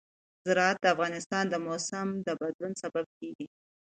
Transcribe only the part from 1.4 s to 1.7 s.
د